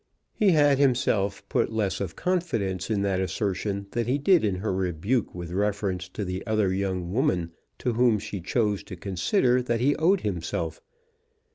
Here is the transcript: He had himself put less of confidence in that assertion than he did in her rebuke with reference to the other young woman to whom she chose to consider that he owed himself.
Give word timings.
He 0.33 0.49
had 0.53 0.79
himself 0.79 1.47
put 1.47 1.71
less 1.71 2.01
of 2.01 2.15
confidence 2.15 2.89
in 2.89 3.03
that 3.03 3.19
assertion 3.21 3.85
than 3.91 4.07
he 4.07 4.17
did 4.17 4.43
in 4.43 4.55
her 4.55 4.73
rebuke 4.73 5.35
with 5.35 5.51
reference 5.51 6.09
to 6.09 6.25
the 6.25 6.43
other 6.47 6.73
young 6.73 7.11
woman 7.13 7.51
to 7.77 7.93
whom 7.93 8.17
she 8.17 8.41
chose 8.41 8.81
to 8.85 8.95
consider 8.95 9.61
that 9.61 9.79
he 9.79 9.95
owed 9.97 10.21
himself. 10.21 10.81